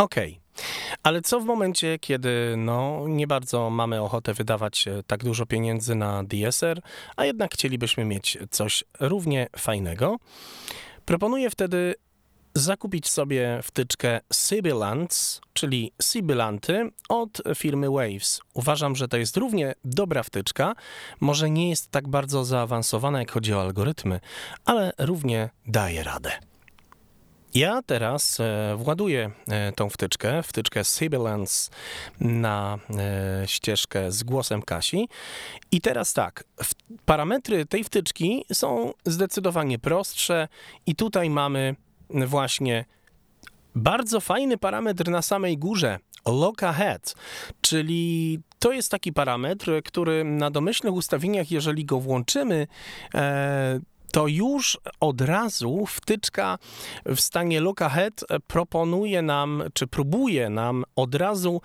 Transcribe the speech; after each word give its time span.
Okej. 0.00 0.40
Ale 1.02 1.22
co 1.22 1.40
w 1.40 1.44
momencie, 1.44 1.98
kiedy 1.98 2.54
no, 2.56 3.04
nie 3.08 3.26
bardzo 3.26 3.70
mamy 3.70 4.02
ochotę 4.02 4.34
wydawać 4.34 4.88
e, 4.88 5.02
tak 5.06 5.24
dużo 5.24 5.46
pieniędzy 5.46 5.94
na 5.94 6.24
DSR, 6.24 6.80
a 7.16 7.24
jednak 7.24 7.54
chcielibyśmy 7.54 8.04
mieć 8.04 8.38
coś 8.50 8.84
równie 9.00 9.48
fajnego? 9.56 10.16
Proponuję 11.04 11.50
wtedy 11.50 11.94
zakupić 12.54 13.08
sobie 13.08 13.60
wtyczkę 13.62 14.20
Sibilants, 14.32 15.40
czyli 15.52 15.92
Sibilanty 16.02 16.90
od 17.08 17.42
firmy 17.54 17.90
Waves. 17.90 18.40
Uważam, 18.54 18.96
że 18.96 19.08
to 19.08 19.16
jest 19.16 19.36
równie 19.36 19.74
dobra 19.84 20.22
wtyczka. 20.22 20.74
Może 21.20 21.50
nie 21.50 21.70
jest 21.70 21.90
tak 21.90 22.08
bardzo 22.08 22.44
zaawansowana, 22.44 23.18
jak 23.18 23.30
chodzi 23.30 23.54
o 23.54 23.60
algorytmy, 23.60 24.20
ale 24.64 24.92
równie 24.98 25.50
daje 25.66 26.04
radę. 26.04 26.49
Ja 27.54 27.82
teraz 27.86 28.40
e, 28.40 28.76
właduję 28.76 29.30
e, 29.48 29.72
tą 29.72 29.90
wtyczkę, 29.90 30.42
wtyczkę 30.42 30.84
Sibilance 30.84 31.70
na 32.20 32.78
e, 32.90 33.48
ścieżkę 33.48 34.12
z 34.12 34.22
głosem 34.22 34.62
Kasi. 34.62 35.08
I 35.72 35.80
teraz 35.80 36.12
tak, 36.12 36.44
parametry 37.04 37.66
tej 37.66 37.84
wtyczki 37.84 38.44
są 38.52 38.92
zdecydowanie 39.04 39.78
prostsze 39.78 40.48
i 40.86 40.96
tutaj 40.96 41.30
mamy 41.30 41.76
właśnie 42.10 42.84
bardzo 43.74 44.20
fajny 44.20 44.58
parametr 44.58 45.08
na 45.08 45.22
samej 45.22 45.58
górze. 45.58 45.98
Look 46.26 46.62
ahead, 46.62 47.14
czyli 47.60 48.40
to 48.58 48.72
jest 48.72 48.90
taki 48.90 49.12
parametr, 49.12 49.82
który 49.84 50.24
na 50.24 50.50
domyślnych 50.50 50.94
ustawieniach, 50.94 51.50
jeżeli 51.50 51.84
go 51.84 52.00
włączymy, 52.00 52.66
to 54.12 54.26
już 54.26 54.78
od 55.00 55.20
razu 55.20 55.86
wtyczka 55.86 56.58
w 57.06 57.20
stanie 57.20 57.60
look 57.60 57.82
ahead 57.82 58.24
proponuje 58.46 59.22
nam, 59.22 59.62
czy 59.74 59.86
próbuje 59.86 60.50
nam 60.50 60.84
od 60.96 61.14
razu 61.14 61.60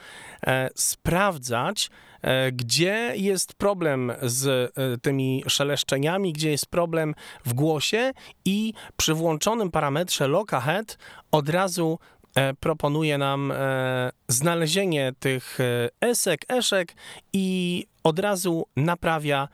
e, 0.48 0.70
sprawdzać, 0.76 1.90
e, 2.22 2.52
gdzie 2.52 3.14
jest 3.16 3.54
problem 3.54 4.12
z 4.22 4.48
e, 4.48 4.98
tymi 4.98 5.44
szeleszczeniami, 5.48 6.34
gdzie 6.34 6.52
jest 6.52 6.66
problem 6.66 7.16
w 7.46 7.54
głosie 7.54 8.12
i 8.46 8.74
przy 8.98 9.14
włączonym 9.14 9.72
parametrze 9.72 10.28
look 10.28 10.54
ahead 10.54 10.98
od 11.32 11.50
razu 11.50 12.00
e, 12.36 12.54
proponuje 12.54 13.18
nam 13.18 13.52
e, 13.52 14.12
znalezienie 14.28 15.14
tych 15.20 15.60
e, 15.60 15.90
esek, 16.02 16.42
eszek 16.50 16.94
i 17.34 17.86
od 18.04 18.20
razu 18.20 18.66
naprawia 18.76 19.48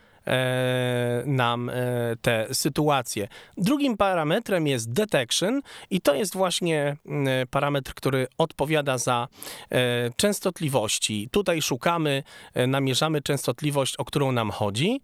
nam 1.25 1.69
e, 1.69 1.73
te 2.21 2.47
sytuacje. 2.53 3.27
Drugim 3.57 3.97
parametrem 3.97 4.67
jest 4.67 4.91
detection 4.93 5.61
i 5.89 6.01
to 6.01 6.15
jest 6.15 6.33
właśnie 6.33 6.97
m, 7.05 7.27
parametr, 7.49 7.93
który 7.93 8.27
odpowiada 8.37 8.97
za 8.97 9.27
e, 9.71 10.09
częstotliwości. 10.15 11.29
Tutaj 11.31 11.61
szukamy, 11.61 12.23
e, 12.53 12.67
namierzamy 12.67 13.21
częstotliwość, 13.21 13.95
o 13.95 14.05
którą 14.05 14.31
nam 14.31 14.51
chodzi. 14.51 15.01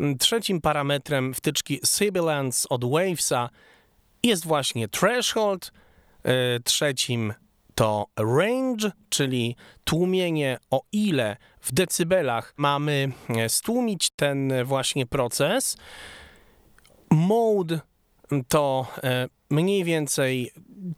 M, 0.00 0.18
Trzecim 0.18 0.60
parametrem 0.60 1.34
wtyczki 1.34 1.80
Sibilance 1.84 2.68
od 2.68 2.84
Wavesa 2.84 3.50
jest 4.22 4.46
właśnie 4.46 4.88
threshold. 4.88 5.72
E, 6.24 6.60
Trzecim 6.60 7.34
to 7.74 8.06
range, 8.16 8.92
czyli 9.08 9.56
tłumienie, 9.84 10.58
o 10.70 10.82
ile 10.92 11.36
w 11.66 11.72
decybelach 11.72 12.54
mamy 12.56 13.12
e, 13.28 13.48
stłumić 13.48 14.10
ten 14.10 14.52
e, 14.52 14.64
właśnie 14.64 15.06
proces. 15.06 15.76
Mode 17.10 17.80
to 18.48 18.86
e, 19.02 19.28
mniej 19.50 19.84
więcej 19.84 20.52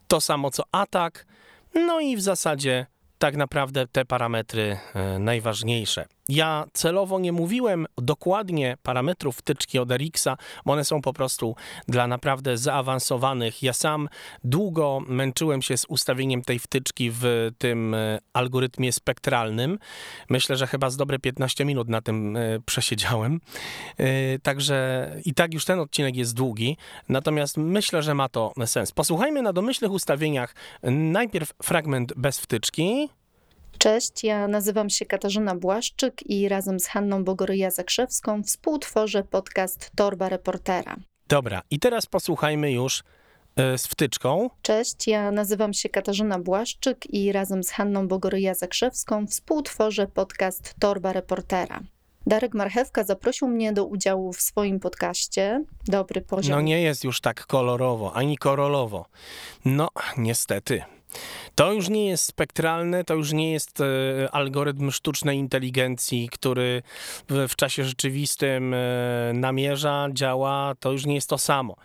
to 0.09 0.21
samo 0.21 0.51
co 0.51 0.63
atak. 0.73 1.27
No 1.75 2.01
i 2.01 2.17
w 2.17 2.23
zasadzie 2.23 2.87
tak 3.19 3.37
naprawdę 3.37 3.87
te 3.87 4.05
parametry 4.05 4.79
e, 4.95 5.19
najważniejsze. 5.19 6.07
Ja 6.29 6.65
celowo 6.73 7.19
nie 7.21 7.33
mówiłem 7.33 7.87
dokładnie 7.99 8.77
parametrów 8.83 9.37
wtyczki 9.37 9.79
od 9.79 9.91
Erixa, 9.91 10.29
bo 10.67 10.73
one 10.73 10.85
są 10.85 11.03
po 11.03 11.13
prostu 11.13 11.57
dla 11.89 12.07
naprawdę 12.07 12.59
zaawansowanych. 12.59 13.63
Ja 13.63 13.73
sam 13.73 14.09
długo 14.45 15.01
męczyłem 15.07 15.63
się 15.63 15.77
z 15.77 15.85
ustawieniem 15.85 16.43
tej 16.43 16.59
wtyczki 16.59 17.11
w 17.11 17.51
tym 17.59 17.95
e, 17.95 18.19
algorytmie 18.33 18.93
spektralnym. 18.93 19.79
Myślę, 20.31 20.57
że 20.57 20.67
chyba 20.67 20.91
z 20.91 20.97
dobre 20.97 21.19
15 21.19 21.65
minut 21.65 21.89
na 21.89 22.01
tym 22.01 22.37
e, 22.37 22.61
przesiedziałem. 22.67 23.41
Także 24.43 25.11
i 25.25 25.35
tak 25.35 25.55
już 25.55 25.65
ten 25.65 25.81
odcinek 25.81 26.17
jest 26.17 26.35
długi, 26.35 26.77
natomiast 27.09 27.57
myślę, 27.57 28.03
że 28.03 28.15
ma 28.15 28.29
to 28.29 28.53
sens. 28.67 28.93
Posłuchajmy 28.93 29.43
na 29.43 29.53
domyślnych 29.53 29.93
ustawieniach 29.93 30.55
najpierw 30.83 31.53
fragment 31.63 32.13
bez 32.17 32.39
wtyczki. 32.39 33.08
Cześć, 33.79 34.25
ja 34.25 34.49
nazywam 34.49 34.91
się 34.91 35.07
Katarzyna 35.07 35.55
Błaszczyk 35.55 36.31
i 36.31 36.49
razem 36.49 36.81
z 36.81 36.87
Hanną 36.87 37.25
Bogoryja-Zakrzewską 37.25 38.43
współtworzę 38.43 39.25
podcast 39.25 39.91
Torba 39.97 40.29
Reportera. 40.29 40.97
Dobra, 41.29 41.63
i 41.71 41.79
teraz 41.79 42.07
posłuchajmy 42.07 42.73
już 42.73 43.03
e, 43.57 43.79
z 43.79 43.87
wtyczką. 43.87 44.51
Cześć, 44.63 45.07
ja 45.07 45.31
nazywam 45.31 45.73
się 45.73 45.89
Katarzyna 45.89 46.39
Błaszczyk 46.39 47.15
i 47.15 47.33
razem 47.33 47.63
z 47.63 47.71
Hanną 47.71 48.09
Bogoryja-Zakrzewską 48.09 49.27
współtworzę 49.27 50.07
podcast 50.07 50.75
Torba 50.79 51.13
Reportera. 51.13 51.81
Darek 52.27 52.55
Marchewka 52.55 53.05
zaprosił 53.05 53.49
mnie 53.49 53.73
do 53.73 53.85
udziału 53.85 54.33
w 54.33 54.41
swoim 54.41 54.81
podcaście 54.81 55.65
Dobry 55.87 56.21
Poziom. 56.21 56.57
No 56.57 56.61
nie 56.61 56.83
jest 56.83 57.05
już 57.05 57.21
tak 57.21 57.47
kolorowo, 57.47 58.13
ani 58.15 58.39
korolowo. 58.39 59.07
No, 59.65 59.89
niestety. 60.17 60.83
To 61.55 61.73
już 61.73 61.89
nie 61.89 62.09
jest 62.09 62.25
spektralne, 62.25 63.05
to 63.05 63.15
już 63.15 63.33
nie 63.33 63.53
jest 63.53 63.81
e, 63.81 63.85
algorytm 64.33 64.91
sztucznej 64.91 65.39
inteligencji, 65.39 66.29
który 66.29 66.83
w, 67.29 67.57
czasie 67.57 67.85
rzeczywistym 67.85 68.75
e, 68.75 68.79
namierza, 69.35 70.09
działa, 70.13 70.75
to 70.81 70.93
już 70.93 71.07
nie 71.07 71.15
jest 71.15 71.29
to 71.29 71.39
samo. 71.39 71.77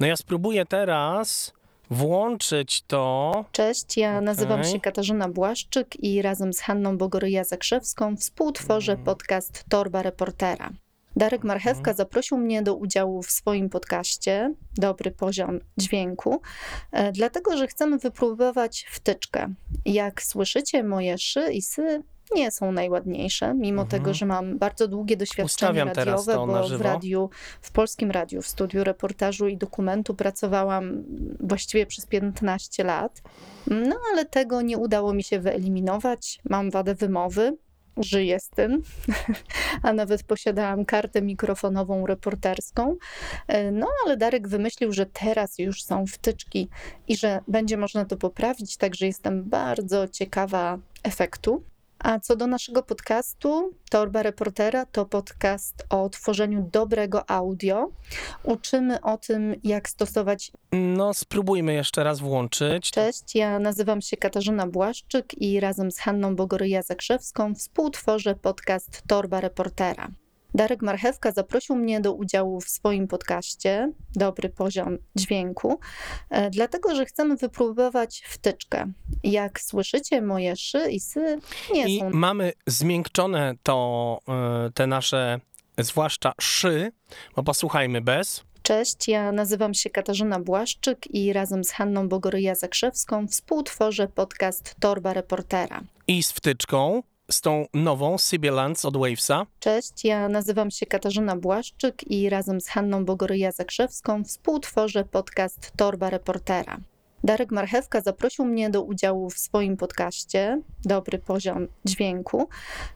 No 0.00 0.06
ja 0.06 0.16
spróbuję 0.16 0.66
teraz 0.66 1.52
włączyć 1.90 2.82
to. 2.82 3.44
Cześć, 3.52 3.96
ja 3.96 4.20
nazywam 4.20 4.60
Okej. 4.60 4.72
się 4.72 4.80
Katarzyna 4.80 5.28
Błaszczyk 5.28 6.04
i 6.04 6.22
razem 6.22 6.52
z 6.52 6.60
Hanną 6.60 6.98
Bogoryja-Zakrzewską 6.98 8.16
współtworzę 8.16 8.96
podcast 8.96 9.64
Torba 9.68 10.02
Reportera. 10.02 10.70
Darek 11.16 11.44
Marchewka 11.44 11.92
zaprosił 11.94 12.38
mnie 12.38 12.62
do 12.62 12.74
udziału 12.74 13.22
w 13.22 13.30
swoim 13.30 13.68
podcaście 13.70 14.54
Dobry 14.76 15.10
Poziom 15.10 15.60
Dźwięku, 15.76 16.40
e, 16.92 17.12
dlatego 17.12 17.56
że 17.56 17.66
chcemy 17.66 17.98
wypróbować 17.98 18.86
wtyczkę. 18.90 19.54
Jak 19.84 20.22
słyszycie, 20.22 20.82
moje 20.84 21.18
szy 21.18 21.52
i 21.52 21.62
sy 21.62 22.02
nie 22.34 22.50
są 22.50 22.72
najładniejsze, 22.72 23.54
mimo 23.54 23.82
Mhm. 23.82 24.02
tego, 24.02 24.14
że 24.14 24.26
mam 24.26 24.58
bardzo 24.58 24.88
długie 24.88 25.16
doświadczenie 25.16 25.46
Ustawiam 25.46 25.88
radiowe, 25.88 26.34
bo 26.34 26.68
w 26.68 26.80
radiu, 26.80 27.30
w 27.60 27.72
polskim 27.72 28.10
radiu, 28.10 28.42
w 28.42 28.46
studiu 28.48 28.84
reportażu 28.84 29.48
i 29.48 29.56
dokumentu 29.56 30.14
pracowałam 30.14 31.04
właściwie 31.40 31.86
przez 31.86 32.06
15 32.06 32.84
lat. 32.84 33.22
No 33.66 33.96
ale 34.12 34.24
tego 34.24 34.62
nie 34.62 34.78
udało 34.78 35.14
mi 35.14 35.22
się 35.22 35.40
wyeliminować. 35.40 36.40
Mam 36.50 36.70
wadę 36.70 36.94
wymowy, 36.94 37.56
żyję 37.96 38.40
z 38.40 38.50
tym, 38.50 38.82
a 39.82 39.92
nawet 39.92 40.22
posiadałam 40.22 40.84
kartę 40.84 41.22
mikrofonową 41.22 42.06
reporterską. 42.06 42.96
E, 43.48 43.70
No 43.70 43.86
ale 44.04 44.16
Darek 44.16 44.48
wymyślił, 44.48 44.92
że 44.92 45.06
teraz 45.06 45.58
już 45.58 45.82
są 45.82 46.06
wtyczki 46.06 46.68
i 47.08 47.16
że 47.16 47.40
będzie 47.48 47.76
można 47.76 48.04
to 48.04 48.16
poprawić, 48.16 48.76
także 48.76 49.06
jestem 49.06 49.44
bardzo 49.44 50.08
ciekawa 50.08 50.78
efektu. 51.02 51.62
A 52.02 52.18
co 52.18 52.36
do 52.36 52.46
naszego 52.46 52.82
podcastu, 52.82 53.74
Torba 53.90 54.22
Reportera 54.22 54.86
to 54.86 55.06
podcast 55.06 55.86
o 55.90 56.08
tworzeniu 56.08 56.68
dobrego 56.72 57.30
audio. 57.30 57.88
Uczymy 58.42 59.00
o 59.00 59.18
tym, 59.18 59.54
jak 59.64 59.88
stosować 59.88 60.52
No, 60.72 61.14
spróbujmy 61.14 61.74
jeszcze 61.74 62.04
raz 62.04 62.20
włączyć. 62.20 62.90
Cześć, 62.90 63.34
ja 63.34 63.58
nazywam 63.58 64.02
się 64.02 64.16
Katarzyna 64.16 64.66
Błaszczyk 64.66 65.42
i 65.42 65.60
razem 65.60 65.90
z 65.90 65.98
Hanną 65.98 66.36
Bogoryja-Zakrzewską 66.36 67.54
współtworzę 67.54 68.34
podcast 68.34 69.02
Torba 69.06 69.40
Reportera. 69.40 70.08
Darek 70.54 70.82
Marchewka 70.82 71.32
zaprosił 71.32 71.76
mnie 71.76 72.00
do 72.00 72.12
udziału 72.12 72.60
w 72.60 72.68
swoim 72.68 73.08
podcaście 73.08 73.92
Dobry 74.14 74.48
Poziom 74.48 74.98
Dźwięku, 75.16 75.80
e, 76.30 76.50
dlatego 76.50 76.94
że 76.94 77.06
chcemy 77.06 77.36
wypróbować 77.36 78.22
wtyczkę. 78.28 78.92
Jak 79.24 79.60
słyszycie, 79.60 80.22
moje 80.22 80.56
szy 80.56 80.90
i 80.90 81.00
sy 81.00 81.38
nie 81.74 81.88
I 81.88 82.00
są 82.00 82.10
mamy 82.10 82.52
zmiękczone 82.66 83.54
to, 83.62 84.18
e, 84.28 84.70
te 84.74 84.86
nasze, 84.86 85.40
zwłaszcza 85.78 86.32
szy, 86.40 86.92
bo 87.36 87.42
posłuchajmy 87.42 88.00
bez. 88.00 88.44
Cześć, 88.62 89.08
ja 89.08 89.32
nazywam 89.32 89.74
się 89.74 89.90
Katarzyna 89.90 90.40
Błaszczyk 90.40 91.14
i 91.14 91.32
razem 91.32 91.64
z 91.64 91.70
Hanną 91.70 92.08
Bogoryja-Zakrzewską 92.08 93.28
współtworzę 93.28 94.08
podcast 94.08 94.74
Torba 94.80 95.12
Reportera. 95.12 95.80
I 96.08 96.22
z 96.22 96.32
wtyczką, 96.32 97.02
z 97.32 97.40
tą 97.40 97.66
nową 97.74 98.18
Sibilance 98.18 98.88
od 98.88 98.96
Wavesa. 98.96 99.46
Cześć, 99.60 100.04
ja 100.04 100.28
nazywam 100.28 100.70
się 100.70 100.86
Katarzyna 100.86 101.36
Błaszczyk 101.36 102.10
i 102.10 102.30
razem 102.30 102.60
z 102.60 102.68
Hanną 102.68 103.04
Bogoryja-Zakrzewską 103.04 104.24
współtworzę 104.24 105.04
podcast 105.04 105.72
Torba 105.76 106.10
Reportera. 106.10 106.78
Darek 107.24 107.52
Marchewka 107.52 108.00
zaprosił 108.00 108.44
mnie 108.44 108.70
do 108.70 108.82
udziału 108.82 109.30
w 109.30 109.38
swoim 109.38 109.76
podcaście 109.76 110.60
Dobry 110.84 111.18
Poziom 111.18 111.68
Dźwięku, 111.84 112.48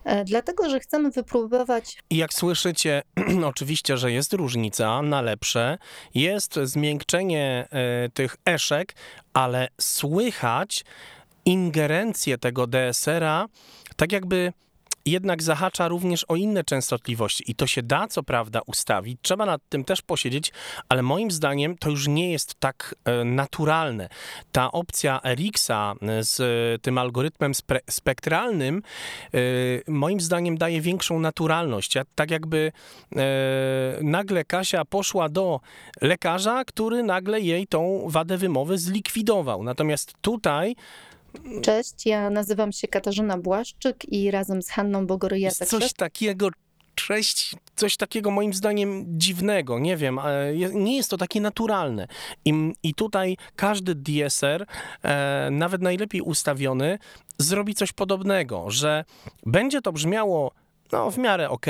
e, 0.03 0.25
dlatego 0.25 0.69
że 0.69 0.79
chcemy 0.79 1.11
wypróbować. 1.11 1.97
I 2.09 2.17
jak 2.17 2.33
słyszycie, 2.33 3.01
oczywiście, 3.45 3.97
że 3.97 4.11
jest 4.11 4.33
różnica 4.33 5.01
na 5.01 5.21
lepsze, 5.21 5.77
jest 6.13 6.59
zmiękczenie 6.63 7.67
e, 7.71 8.09
tych 8.09 8.35
eszek, 8.45 8.95
ale 9.33 9.67
słychać 9.81 10.85
ingerencję 11.45 12.37
tego 12.37 12.67
DSR-a, 12.67 13.47
tak 13.97 14.11
jakby 14.11 14.53
jednak 15.07 15.43
zahacza 15.43 15.87
również 15.87 16.25
o 16.27 16.35
inne 16.35 16.63
częstotliwości 16.63 17.51
i 17.51 17.55
to 17.55 17.67
się 17.67 17.83
da 17.83 18.07
co 18.07 18.23
prawda 18.23 18.61
ustawić, 18.65 19.19
trzeba 19.21 19.45
nad 19.45 19.61
tym 19.69 19.83
też 19.83 20.01
posiedzieć, 20.01 20.51
ale 20.89 21.03
moim 21.03 21.31
zdaniem 21.31 21.77
to 21.77 21.89
już 21.89 22.07
nie 22.07 22.31
jest 22.31 22.55
tak 22.59 22.95
e, 23.05 23.23
naturalne. 23.23 24.09
Ta 24.51 24.71
opcja 24.71 25.19
Erixa 25.25 25.95
z 26.19 26.41
tym 26.81 26.97
algorytmem 26.97 27.51
spektralnym 27.89 28.81
e, 29.33 29.39
moim 29.87 30.21
zdaniem 30.21 30.57
daje 30.57 30.81
większą 30.81 31.19
naturalność. 31.19 31.95
Ja, 31.95 32.03
tak 32.15 32.31
jakby 32.31 32.71
e, 33.15 33.19
nagle 34.01 34.45
Kasia 34.45 34.85
poszła 34.85 35.29
do 35.29 35.59
lekarza, 36.01 36.65
który 36.65 37.03
nagle 37.03 37.41
jej 37.41 37.67
tą 37.67 38.03
wadę 38.07 38.37
wymowy 38.37 38.77
zlikwidował. 38.77 39.63
Natomiast 39.63 40.13
tutaj 40.21 40.75
Cześć, 41.61 42.05
ja 42.05 42.29
nazywam 42.29 42.71
się 42.71 42.87
Katarzyna 42.87 43.37
Błaszczyk 43.37 44.13
i 44.13 44.31
razem 44.31 44.61
z 44.61 44.69
Hanną 44.69 45.07
Bogoryjacek. 45.07 45.67
Coś 45.67 45.93
takiego, 45.93 46.49
cześć, 46.95 47.55
coś 47.75 47.97
takiego 47.97 48.31
moim 48.31 48.53
zdaniem 48.53 49.05
dziwnego, 49.07 49.79
nie 49.79 49.97
wiem, 49.97 50.19
nie 50.73 50.97
jest 50.97 51.09
to 51.09 51.17
takie 51.17 51.41
naturalne. 51.41 52.07
I, 52.45 52.73
i 52.83 52.93
tutaj 52.93 53.37
każdy 53.55 53.95
DSR, 53.95 54.65
e, 55.03 55.49
nawet 55.51 55.81
najlepiej 55.81 56.21
ustawiony, 56.21 56.99
zrobi 57.37 57.75
coś 57.75 57.93
podobnego, 57.93 58.71
że 58.71 59.05
będzie 59.45 59.81
to 59.81 59.91
brzmiało 59.91 60.51
no, 60.91 61.11
w 61.11 61.17
miarę 61.17 61.49
ok, 61.49 61.65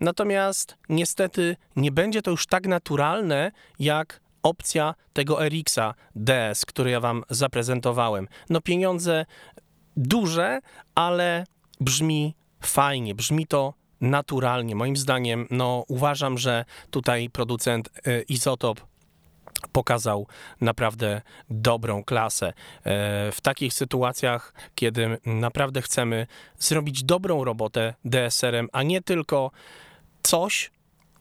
natomiast 0.00 0.76
niestety 0.88 1.56
nie 1.76 1.92
będzie 1.92 2.22
to 2.22 2.30
już 2.30 2.46
tak 2.46 2.66
naturalne, 2.66 3.52
jak 3.78 4.20
opcja 4.42 4.94
tego 5.12 5.46
Erixa 5.46 5.94
DS, 6.14 6.66
który 6.66 6.90
ja 6.90 7.00
wam 7.00 7.24
zaprezentowałem. 7.30 8.28
No 8.50 8.60
pieniądze 8.60 9.26
duże, 9.96 10.60
ale 10.94 11.44
brzmi 11.80 12.34
fajnie, 12.60 13.14
brzmi 13.14 13.46
to 13.46 13.74
naturalnie. 14.00 14.74
Moim 14.74 14.96
zdaniem, 14.96 15.46
no 15.50 15.84
uważam, 15.88 16.38
że 16.38 16.64
tutaj 16.90 17.30
producent 17.30 17.88
y, 18.06 18.24
Izotop 18.28 18.80
pokazał 19.72 20.26
naprawdę 20.60 21.22
dobrą 21.50 22.04
klasę. 22.04 22.46
E, 22.48 22.52
w 23.32 23.40
takich 23.42 23.74
sytuacjach, 23.74 24.54
kiedy 24.74 25.18
naprawdę 25.26 25.82
chcemy 25.82 26.26
zrobić 26.58 27.04
dobrą 27.04 27.44
robotę 27.44 27.94
DSR-em, 28.04 28.68
a 28.72 28.82
nie 28.82 29.02
tylko 29.02 29.50
coś, 30.22 30.70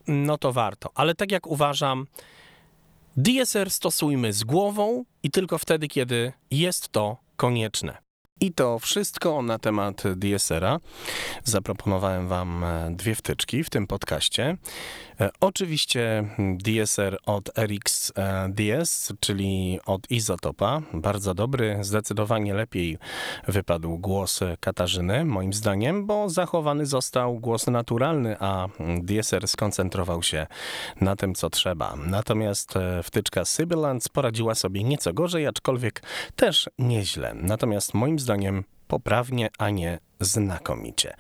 no 0.07 0.37
to 0.37 0.53
warto. 0.53 0.89
Ale 0.95 1.15
tak 1.15 1.31
jak 1.31 1.47
uważam, 1.47 2.07
DSR 3.17 3.69
stosujmy 3.69 4.33
z 4.33 4.43
głową 4.43 5.05
i 5.23 5.31
tylko 5.31 5.57
wtedy, 5.57 5.87
kiedy 5.87 6.33
jest 6.51 6.89
to 6.89 7.17
konieczne. 7.35 8.08
I 8.41 8.51
to 8.51 8.79
wszystko 8.79 9.41
na 9.41 9.59
temat 9.59 10.03
DSR-a. 10.15 10.79
Zaproponowałem 11.43 12.27
Wam 12.27 12.63
e, 12.63 12.91
dwie 12.95 13.15
wtyczki 13.15 13.63
w 13.63 13.69
tym 13.69 13.87
podcaście. 13.87 14.57
E, 15.19 15.29
oczywiście 15.39 16.29
DSR 16.57 17.17
od 17.25 17.59
RX 17.59 18.13
e, 18.15 18.49
DS, 18.49 19.13
czyli 19.19 19.79
od 19.85 20.11
Izotopa. 20.11 20.81
Bardzo 20.93 21.33
dobry, 21.33 21.77
zdecydowanie 21.81 22.53
lepiej 22.53 22.97
wypadł 23.47 23.97
głos 23.97 24.39
Katarzyny, 24.59 25.25
moim 25.25 25.53
zdaniem, 25.53 26.05
bo 26.05 26.29
zachowany 26.29 26.85
został 26.85 27.39
głos 27.39 27.67
naturalny, 27.67 28.35
a 28.39 28.67
DSR 29.01 29.47
skoncentrował 29.47 30.23
się 30.23 30.47
na 31.01 31.15
tym, 31.15 31.35
co 31.35 31.49
trzeba. 31.49 31.95
Natomiast 31.95 32.73
wtyczka 33.03 33.45
Sibilant 33.45 34.09
poradziła 34.09 34.55
sobie 34.55 34.83
nieco 34.83 35.13
gorzej, 35.13 35.47
aczkolwiek 35.47 36.03
też 36.35 36.69
nieźle. 36.77 37.33
Natomiast 37.33 37.93
moim 37.93 38.19
zdaniem 38.19 38.28
zdaniem 38.29 38.63
poprawnie, 38.87 39.49
a 39.57 39.69
nie 39.69 39.99
znakomicie. 40.19 41.13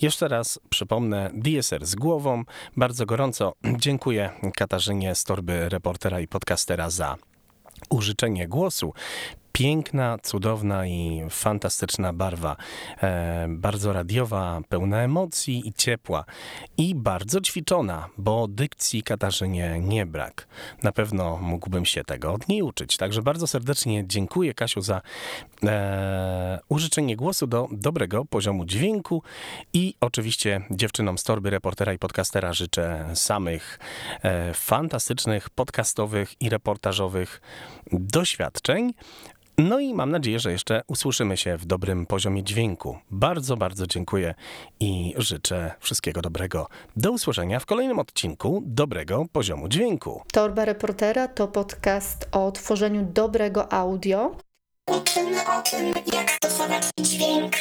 Jeszcze 0.00 0.28
raz 0.28 0.60
przypomnę, 0.70 1.30
DSR 1.34 1.86
z 1.86 1.94
głową. 1.94 2.44
Bardzo 2.76 3.06
gorąco 3.06 3.54
dziękuję 3.76 4.30
Katarzynie 4.56 5.14
z 5.14 5.24
torby 5.24 5.68
reportera 5.68 6.20
i 6.20 6.28
podcastera 6.28 6.90
za 6.90 7.16
użyczenie 7.90 8.48
głosu 8.48 8.94
piękna, 9.52 10.18
cudowna 10.22 10.86
i 10.86 11.22
fantastyczna 11.30 12.12
barwa. 12.12 12.56
E, 13.02 13.46
bardzo 13.48 13.92
radiowa, 13.92 14.60
pełna 14.68 15.02
emocji 15.02 15.68
i 15.68 15.72
ciepła. 15.72 16.24
I 16.78 16.94
bardzo 16.94 17.40
ćwiczona, 17.40 18.08
bo 18.18 18.48
dykcji 18.48 19.02
Katarzynie 19.02 19.80
nie 19.80 20.06
brak. 20.06 20.46
Na 20.82 20.92
pewno 20.92 21.36
mógłbym 21.36 21.84
się 21.84 22.04
tego 22.04 22.32
od 22.32 22.48
niej 22.48 22.62
uczyć. 22.62 22.96
Także 22.96 23.22
bardzo 23.22 23.46
serdecznie 23.46 24.04
dziękuję 24.06 24.54
Kasiu 24.54 24.80
za 24.80 25.00
e, 25.62 26.60
użyczenie 26.68 27.16
głosu 27.16 27.46
do 27.46 27.68
dobrego 27.72 28.24
poziomu 28.24 28.64
dźwięku 28.64 29.22
i 29.72 29.94
oczywiście 30.00 30.60
dziewczynom 30.70 31.18
z 31.18 31.22
torby 31.22 31.50
reportera 31.50 31.92
i 31.92 31.98
podcastera 31.98 32.52
życzę 32.52 33.10
samych 33.14 33.78
e, 34.22 34.54
fantastycznych 34.54 35.50
podcastowych 35.50 36.34
i 36.40 36.48
reportażowych 36.48 37.40
doświadczeń. 37.92 38.92
No 39.68 39.78
i 39.78 39.94
mam 39.94 40.10
nadzieję, 40.10 40.38
że 40.40 40.52
jeszcze 40.52 40.82
usłyszymy 40.86 41.36
się 41.36 41.56
w 41.56 41.66
dobrym 41.66 42.06
poziomie 42.06 42.42
dźwięku. 42.42 42.98
Bardzo, 43.10 43.56
bardzo 43.56 43.86
dziękuję 43.86 44.34
i 44.80 45.14
życzę 45.16 45.74
wszystkiego 45.80 46.22
dobrego. 46.22 46.66
Do 46.96 47.12
usłyszenia 47.12 47.60
w 47.60 47.66
kolejnym 47.66 47.98
odcinku 47.98 48.62
dobrego 48.66 49.26
poziomu 49.32 49.68
dźwięku. 49.68 50.22
Torba 50.32 50.64
Reportera 50.64 51.28
to 51.28 51.48
podcast 51.48 52.28
o 52.32 52.52
tworzeniu 52.52 53.02
dobrego 53.12 53.72
audio. 53.72 54.36
Uczymy 54.90 55.40
o 55.40 55.62
tym, 55.62 55.94
jak 56.14 56.30
stosować 56.30 56.82
dźwięk. 57.00 57.52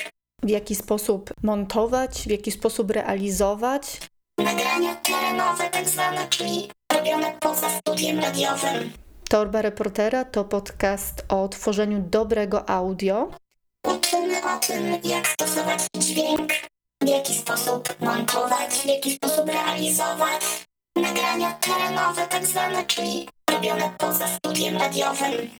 W 0.43 0.49
jaki 0.49 0.75
sposób 0.75 1.33
montować, 1.43 2.23
w 2.27 2.29
jaki 2.31 2.51
sposób 2.51 2.91
realizować. 2.91 4.01
Nagrania 4.37 4.95
terenowe 4.95 5.69
tak 5.69 5.89
zwane, 5.89 6.27
czyli 6.29 6.69
robione 6.93 7.33
poza 7.39 7.69
studiem 7.69 8.19
radiowym. 8.19 8.91
Torba 9.31 9.61
Reportera 9.61 10.25
to 10.25 10.43
podcast 10.43 11.25
o 11.29 11.47
tworzeniu 11.47 11.99
dobrego 12.09 12.69
audio. 12.69 13.31
Uczymy 13.87 14.37
o 14.55 14.59
tym, 14.59 14.97
jak 15.03 15.27
stosować 15.27 15.79
dźwięk, 15.97 16.51
w 17.01 17.07
jaki 17.07 17.33
sposób 17.33 17.95
montować, 17.99 18.71
w 18.71 18.85
jaki 18.85 19.11
sposób 19.11 19.47
realizować 19.47 20.41
nagrania 20.95 21.51
terenowe, 21.51 22.27
tak 22.27 22.45
zwane, 22.45 22.85
czyli 22.85 23.29
robione 23.51 23.91
poza 23.97 24.27
studiem 24.27 24.77
radiowym. 24.77 25.49